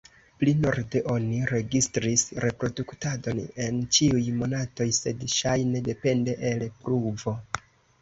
[0.43, 7.41] Pli norde oni registris reproduktadon en ĉiuj monatoj, sed ŝajne depende el pluvo.